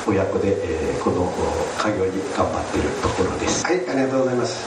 [0.08, 0.56] 親子で、
[0.94, 1.32] えー、この
[1.78, 3.66] 家業に頑張っているところです。
[3.66, 4.66] はいありがとうございます。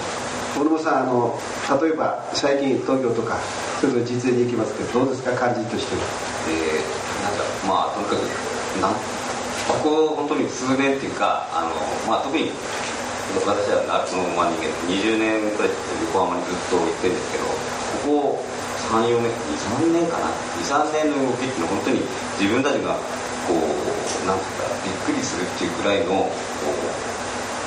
[0.58, 1.38] 小野さんあの
[1.80, 3.38] 例えば最近東京とか
[3.80, 5.32] そういうの実演に行きますけどどうですか？
[5.32, 6.02] 感じとしては。
[6.48, 9.21] えー、なんかまあとにかくなん
[9.68, 11.70] ここ本当に数年っていうかあの、
[12.10, 12.50] まあ、特に
[13.32, 15.72] 私は夏のまあ人間20年くらい
[16.12, 17.46] 横浜にずっと行ってるんですけど
[18.04, 18.44] ここ
[18.92, 20.28] 34年23年かな
[20.60, 22.04] ？23年の動きっていうのは本当に
[22.36, 22.98] 自分たちが
[23.48, 26.92] こうなんていうかびっくりするっていうくらいのこう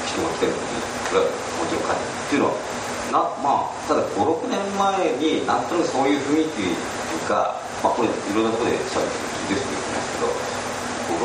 [0.06, 2.76] 人が来てるのにこれはもちろん感じっていうのは
[3.10, 9.18] なまあただ56年前になんとなくそういう雰囲気っていうか、まあ、これいろんなところでしゃべって
[9.50, 10.30] るんですけど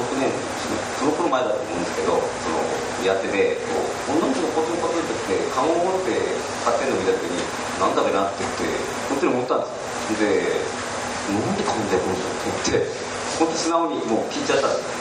[0.00, 0.32] 56年
[1.30, 2.58] 前だと思うんですけどその
[3.06, 3.80] やっててこ
[4.12, 6.12] う女の子がポツンポツンってってカゴを持って
[6.66, 7.38] 買ってるのを見た時に
[7.80, 8.76] なんだべなって言って
[9.08, 10.26] 本当に思ったんですで
[11.30, 15.00] なんで買うんだよこの人って思って本当素直にもう聞いちゃったんです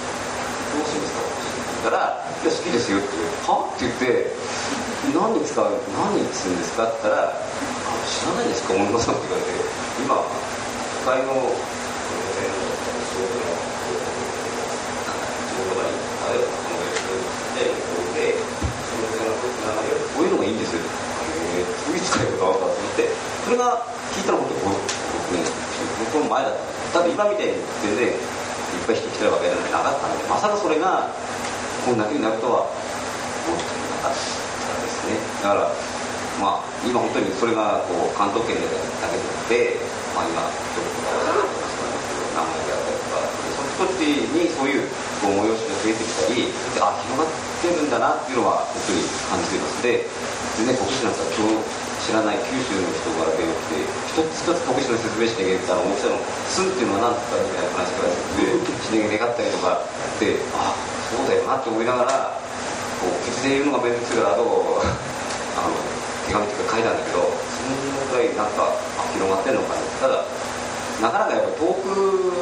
[0.70, 3.08] どうするんですかだから「いや好きですよ」って
[3.50, 4.32] 「は?」って言って
[5.16, 5.66] 「何に使う
[5.98, 7.34] 何にするんですか?」って言ったら
[8.06, 9.60] 「知らないですか女さん」って言われて
[10.00, 10.16] 今
[11.04, 11.52] 都会の
[16.30, 16.36] こ
[20.22, 20.82] ういうのがいいんですよ。
[20.84, 20.86] へ
[21.64, 23.08] えどういう使い方かと思って
[23.46, 24.68] それが聞いたの本当僕
[25.34, 25.40] ね
[26.12, 26.56] 僕の前だっ
[26.94, 28.14] ただって今みたいに全然いっ
[28.86, 31.10] ぱい人来てるわけじゃなかったんでまさかそれが
[31.88, 32.76] こんなふうになるとは思
[33.56, 33.64] って
[34.04, 34.28] なかったで
[34.92, 35.16] すね。
[35.42, 35.72] だから
[36.44, 38.68] まあ今本当にそれがこう関東圏だ
[39.08, 39.16] け
[39.50, 39.80] で
[40.14, 40.92] まあ今ちょっと
[42.36, 43.24] 名前であったりとか
[43.80, 44.88] そっちにそういう
[45.20, 46.48] こう催しが増えてきたり
[46.80, 49.84] あ広がってるんだなっていうのは本当に感じています。
[49.84, 50.06] で
[50.58, 56.18] 全然国士なんか今日知らない九州の人から出てきて一つ一つ国士の説明しなきゃいけない大きさの
[56.50, 59.84] 「すん」っていうのは何ですかみたいな話からしなきゃいけなかったりとか
[60.20, 60.74] であ
[61.12, 62.40] そうだよなって思いながら
[63.00, 65.76] こう口で言うのが面倒くさいからあとあの
[66.28, 67.76] 手紙とか書いたんだけどその
[68.08, 68.72] ぐらいなんか
[69.14, 70.24] 広がってんのかなただ
[71.02, 72.34] なかなかやっぱ遠く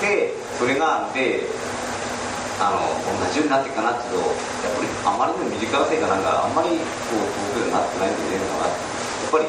[0.00, 1.46] でそれがで
[2.58, 4.34] あの同じようになっていくかなっていうと
[4.66, 6.74] やっぱりあまりにも短いせいかなんかあんまり
[7.06, 7.22] こう
[7.54, 9.46] 遠くになってないんでねやっぱり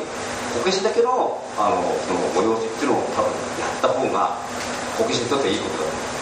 [0.54, 4.38] こけしだけのあのその催しっていうのを多分やった方が
[4.98, 6.20] こけしにとっていいことだと思う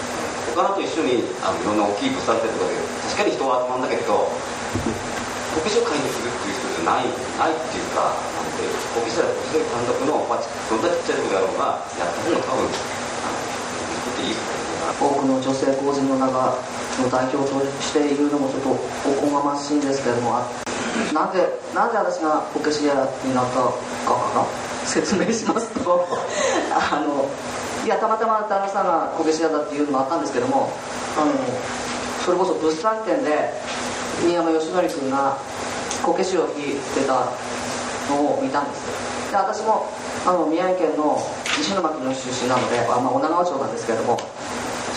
[0.56, 2.80] 他のと一緒にあのいろんな大きい物産展とかで
[3.12, 4.32] 確かに人は集まるんだけど
[5.54, 8.64] こけしを買いにするっていう人じゃないないっていうかなんで
[8.96, 12.97] こけしはこけし単独の、まあ、どんなちっちゃいことやろうがやった方が多分
[15.00, 16.58] 多くの女性工人の中
[17.02, 20.42] の代表として言うのもちょっとおこがましいんですけれども
[21.14, 24.46] なんでなんで私がこけし屋になったかかな
[24.88, 26.08] 説明しますと。
[26.74, 27.26] あの
[27.86, 30.70] いやたまたま旦那さんがこけし屋だっていうのもあったんですけども
[31.16, 31.32] あの
[32.26, 33.54] それこそ物産展で
[34.20, 35.38] 新山義則君が
[36.04, 37.32] こけしを弾いてた
[38.10, 39.86] のを見たんですで私も
[40.26, 41.22] あの宮城県の
[41.60, 44.20] 石巻の出身なので、まあ、女川町なんですけれども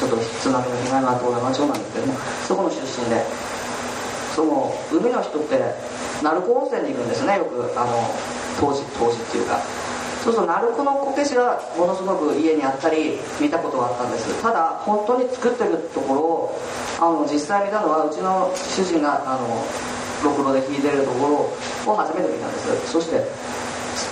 [0.01, 2.15] ちょっと津波の被害があった女川町なんですけども
[2.49, 3.21] そこの出身で。
[4.35, 5.59] その海の人って
[6.23, 7.37] 鳴子温泉に行くんですね。
[7.37, 8.09] よくあの
[8.61, 9.61] 当時当時っていうか。
[10.23, 14.43] そうすると鳴子のこけしがものすごく家にあったり見たことがあったんです。
[14.43, 16.61] ただ本当に作ってるところを
[17.01, 19.65] あの実際見たのはうちの主人があの
[20.23, 21.51] ろくろで弾いてるとこ
[21.87, 22.93] ろを初めて見たんです。
[22.93, 23.25] そして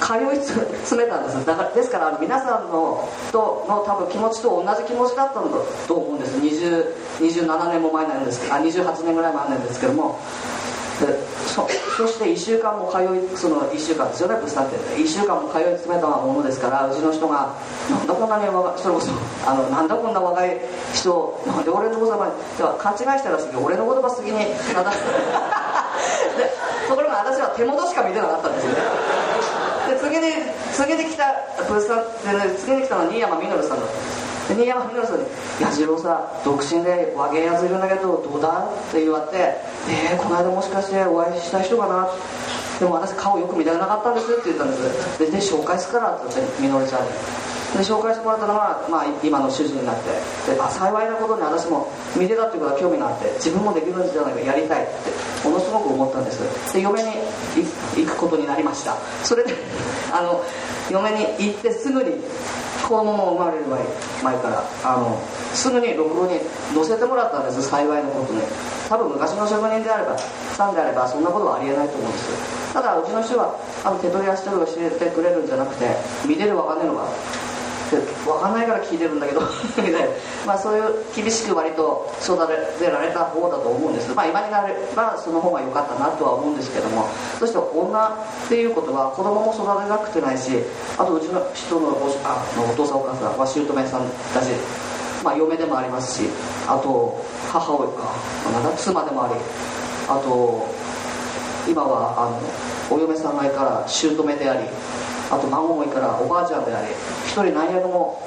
[0.01, 1.47] 通い詰めたんです。
[1.47, 6.37] だからですから皆さんのとの多分気持ちと同じ気持ちだったんだと思うんです。
[6.39, 10.19] 27年も前なんですあ28年ぐらい前なんですけども。
[10.99, 11.07] で
[11.47, 17.55] そそして1週間も通いその1週間ですよね物産展で1週間も通い詰めたものですからうちの人が
[17.89, 19.13] なんだこんなに若それこそ
[19.47, 20.59] あのなんだこんな若い
[20.93, 24.55] 人なんで俺の言葉にでは勘違いしたらしい俺の言葉好きにで
[26.89, 28.79] ところが私は手元しか見てなかったんですよね。
[29.99, 30.33] で次に
[30.73, 31.35] 次に来た
[31.69, 35.27] 物産で、ね、次に来たのは新山みのるさんだったんです新山文さんに
[35.61, 42.09] 「矢次郎さ独身で和芸やついるんだけどどうだ?」って言われて「えー、この間もしかしてお会いした人かな?」
[42.81, 47.09] でも私顔よく見られなかったんですって言ったんですでで紹介するからって言ってみのりちゃんに
[47.75, 50.11] で紹介してもらったのが、まあ、今の主人になって
[50.55, 56.73] であ幸いなことに私も見てたっていうことは興味があって自分もできるんじゃないかやりたいってものすごく思ったんです。
[56.73, 57.11] で嫁に
[57.97, 58.97] 行くことになりました。
[59.23, 59.55] それで
[60.13, 60.41] あの
[60.91, 62.25] 嫁に行ってすぐに
[62.83, 63.65] 子供も生まれる
[64.23, 65.19] 前からあの
[65.53, 66.41] すぐにろくろに
[66.75, 68.41] 乗せてもらったんです幸いのことに。
[68.89, 70.17] 多分昔の職人であれば
[70.57, 73.55] さんであればそんなことはありえないと思うんですただうちの人は
[73.85, 75.85] あの手取り足取りを教えてくれるんじゃなくて
[76.27, 77.05] 見れるわかんねえのか。
[77.97, 79.41] 分かんないから聞いてるんだけど。
[80.47, 84.15] まあそういう厳しく割と育てられた方だと思うんです。
[84.15, 87.07] まあ今になればその方が良かったなとは思うんですけども。
[87.39, 90.63] そして女っていうことは子供も育てなくてないし
[90.99, 94.49] あとうちの人のおあお父さんお母さんは姑さんだし
[95.23, 96.29] まあ嫁でもありますし
[96.67, 99.35] あと母親かなん妻でもあり
[100.09, 100.67] あと
[101.69, 102.31] 今はあ
[102.91, 104.69] のお嫁さんがいから姑であり
[105.31, 106.93] あと孫もいいからおばあちゃんであり
[107.27, 108.23] 一人何役も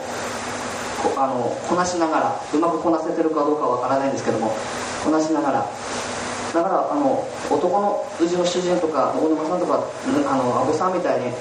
[1.01, 4.53] こあのこなしながらうまくこなせてるかどうかわからないんですけども
[5.03, 5.65] こなしながら。
[6.53, 9.87] だからあの男のうちの主人とか大沼さんとか
[10.27, 11.31] あの阿部さんみたいに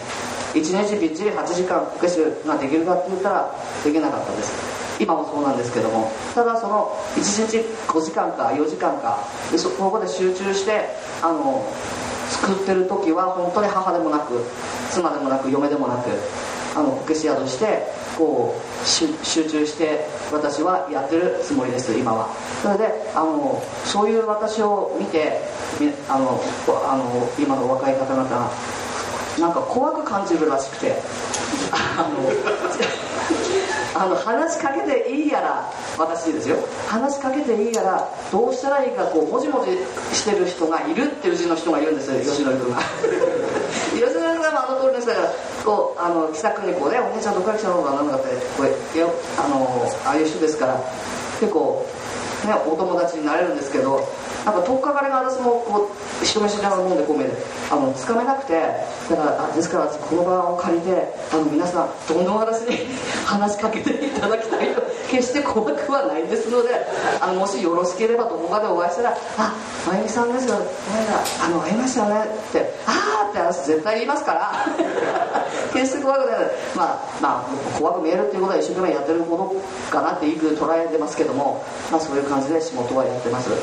[0.55, 4.81] 一日びっちり8時間こけしができるかって言ったらできなかったです。
[5.01, 6.13] 今もそうなんですけども。
[6.35, 9.19] ただその1日5時間か4時間か
[9.51, 10.89] でそこで集中して
[11.23, 11.67] あの
[12.31, 14.45] 作ってる時は本当に母でもなく
[14.91, 16.11] 妻でもなく嫁でもなく
[16.75, 17.83] あのこけし屋として
[18.17, 19.09] こう集
[19.45, 22.29] 中して私はやってるつもりです今は。
[22.63, 25.41] それであのそういう私を見て
[26.09, 26.41] あの
[26.89, 28.51] あの今の若い方々
[29.39, 30.95] なんか怖く感じるらしくて
[31.73, 32.31] あの
[33.95, 36.57] あの話しかけていいやら私ですよ。
[36.87, 39.73] 話しかけていいやらどうしたらいいかこうもじもじ
[40.15, 42.21] してる人がいるってうちの人がいるんですよ。
[42.21, 42.81] 吉野君が。
[43.95, 45.33] 吉野君があの通りの人だから
[45.65, 49.07] こうあの気さくにこうねお姉ちゃんどっから来たのかなんだかってこうや
[49.39, 50.81] あのああいう人ですから
[51.41, 51.85] 結構
[52.47, 54.09] ねお友達になれるんですけど
[54.45, 57.33] なんか取っかかりが私もこう人見知りながら飲んでこうめで
[57.71, 58.55] あのつかめなくて
[59.11, 62.95] だからあですからこの場を借りてあの皆さんどんどん私に
[63.27, 66.69] 話しかけていただきたいと決して怖くはないですので
[67.21, 69.55] あのもしよろしければどこかでお会いしたら「あ
[69.87, 70.55] まゆみさんですよ。
[70.55, 74.53] この間あの会いましたね」って「ああ」って私絶対言いますから。
[75.73, 76.39] 決して怖くない。
[76.77, 83.51] まあまあ怖く見えるっていうことは一生懸命やってることかなっていく捉えてますけどもまあそういう感じで仕事はやってます。
[83.51, 83.57] で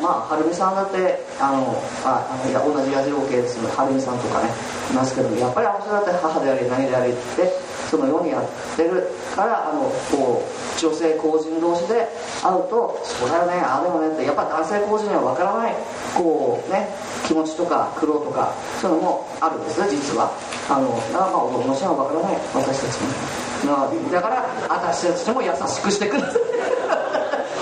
[0.00, 1.74] まあ、はるみさんだってあの
[2.04, 4.50] ああのいや同じ矢印系ですはるみさんとかね
[4.90, 7.50] いますけどやっぱりあの人だって母であり何でありって
[7.90, 8.44] そのようにやっ
[8.76, 12.08] てるからあのこう女性公人同士で
[12.42, 15.74] 会うと「そうだよねああでもね」ってやっぱ男性公人には分からない
[16.16, 16.88] こうね
[17.26, 20.30] 気持ちとか苦労とかそういうのもあるんですね実は。
[20.68, 26.53] あのだからまあ男の人は分からない私たちもだから私たちも優しくしてください。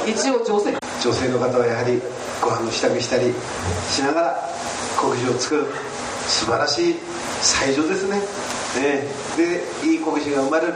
[0.07, 0.77] 一応女性。
[1.03, 2.01] 女性の方はやはり
[2.41, 3.35] ご飯の支度したり
[3.91, 4.37] しながら
[4.99, 5.67] 国事を作る。
[6.29, 6.97] 素晴らしい
[7.43, 8.23] 才女ですね、
[8.79, 10.75] えー、でいいこけしが生まれる。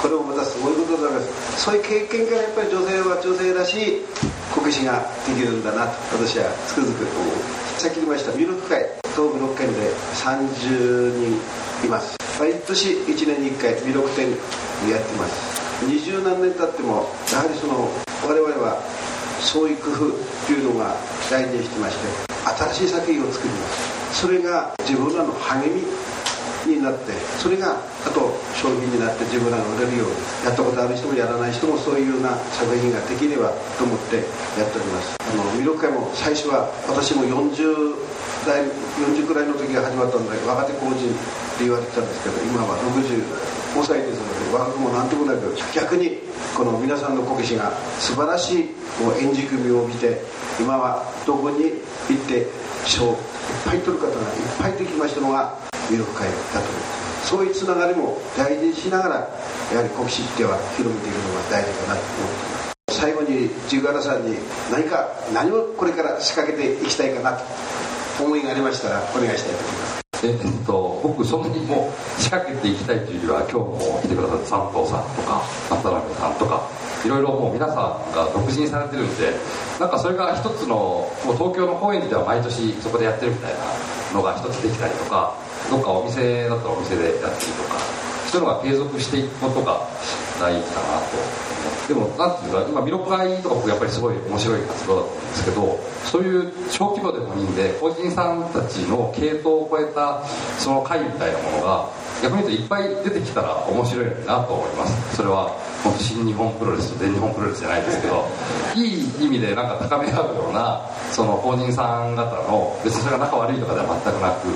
[0.00, 1.20] これもまたすごいことだから
[1.58, 4.00] そういう経験からやっぱり女性は女性らしい
[4.54, 7.34] こけしができるんだなと私はつくづく思う。
[7.78, 8.86] さっき言いました弥勒会
[9.18, 12.16] 東部6県で30人います。
[12.38, 15.84] 毎年1年に1回弥勒展やってます。
[15.84, 17.90] 二十何年経ってもやはりその
[18.24, 18.80] 我々は
[19.40, 20.10] 創意工夫っ
[20.46, 20.96] ていうのが
[21.30, 22.32] 大事にしてまして
[22.72, 24.24] 新しい作品を作ります。
[24.24, 25.84] それが自分らの励み
[26.64, 30.14] になってそれがあと商品になって自分らが売れるように
[30.46, 34.16] やったことある人もやらない人もそういうような作品ができればと思って
[34.56, 35.18] やっております。
[35.20, 37.92] あの弥勒会も最初は私も40
[38.46, 41.12] 代40くらいの時が始まったので若手工人
[41.54, 46.18] って言われてたんですけど今は65歳ですので若くも何ともなく逆に
[46.56, 48.68] この皆さんのこけしが素晴らしい
[49.22, 50.20] 演じ組を見て
[50.58, 51.70] 今はどこに
[52.10, 52.46] 行って
[52.86, 53.16] 賞いっ
[53.64, 54.18] ぱい取る方がいっ
[54.58, 55.56] ぱいできましたのが
[55.90, 57.30] 弥勒会だと思います。
[57.30, 59.14] そういうつながりも大事にしながら
[59.72, 62.58] やはり国史っては広めていくのが大事かなと思っていま
[62.92, 63.00] す。
[63.00, 64.36] 最後に十原さんに
[64.70, 67.38] 何か何をこれから仕掛けていきたいかな
[68.18, 70.03] と思いがありましたらお願いしたいと思います。
[70.24, 76.64] えっと、僕そんなにもう仕掛けていきたいというよりは今日も来てくださった三藤さんとか渡辺さんとか
[77.04, 79.36] いろいろもう皆さんが独自にされてるんで
[79.78, 83.60] なんかそれが一つのもう東京の高円寺では毎年そこでやってるみたいな
[84.16, 85.36] のが一つできたりとか
[85.68, 87.76] どっかお店だったらお店でやったりとか
[88.32, 89.84] そういうのが継続していくことが
[90.40, 91.53] 大事かなと
[91.88, 100.24] でもなんていうか今弥勒会とか僕やっぱりすごい面白い活動だったんですけどそういう小規模でもいいんで個人さんたちの系統を超えた
[100.58, 101.88] その会みたいなものが
[102.22, 105.16] 逆に言うといっぱい出てきたら面白いなと思います。
[105.16, 105.50] それは
[105.82, 108.24] 本当新日本プロレスと全日本プロレスじゃないですけど
[108.74, 110.80] いい意味でなんか高め合うような
[111.12, 114.48] その法人さん方の別にそれが仲悪いとかでは全くなく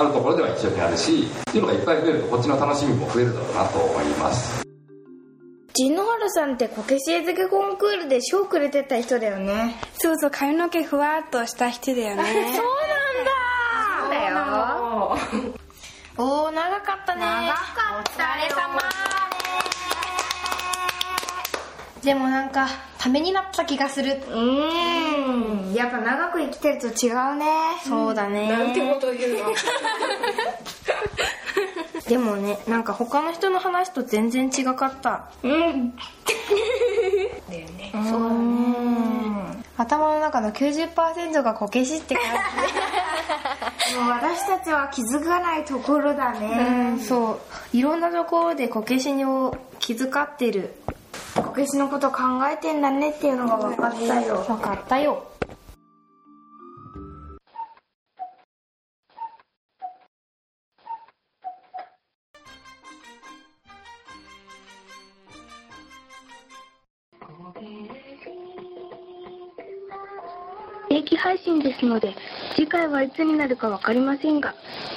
[0.00, 4.69] あるところでは一緒にあるしっていうのがいっぱい増えるとこっちの楽しみも増えるだろうなと思います。
[5.72, 9.76] 陣野原さんってこけし絵付けコンクールで賞くれてた人だよね。
[9.98, 12.24] そうそう髪の毛ふわっとした人だよね。
[12.56, 13.40] そうなんだ。
[14.00, 14.28] そうだ。
[14.28, 15.50] よ
[16.18, 17.22] おお長かったね。
[17.22, 18.70] 長かったよ
[22.02, 22.66] でもなんか
[22.98, 24.22] ためになった気がする。
[24.30, 24.40] う
[25.70, 25.74] ん。
[25.74, 27.46] やっぱ長く生きてると違うね。
[27.86, 28.48] そうだね。
[28.48, 29.44] なんてこと言うの
[32.10, 35.30] でもねなんか他の人の話と全然違かった。
[35.44, 35.94] うん。
[37.48, 37.92] だよね。
[37.92, 39.62] そうだね。
[39.76, 42.24] 頭の中の90%がこけしって感
[44.04, 46.94] もう私たちは気づかないところだじね。
[46.94, 47.38] うんそ
[47.72, 47.76] う。
[47.76, 50.74] いろんなところでこけしを気遣ってる。
[51.36, 54.44] こけしのこと考えてんだねっていうのが分かったよ。
[54.48, 55.29] 分かったよ
[71.60, 72.14] ですので
[72.56, 74.54] 次回はいつになるか分かりませんが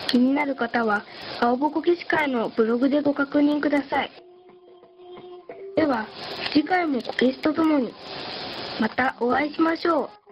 [0.08, 1.04] 気になる方は
[1.42, 4.12] 青ぼこけし会のブログでご確認ください。
[5.76, 6.08] では
[6.54, 7.94] 次回もこけしとともに
[8.80, 10.23] またお会いしましょう。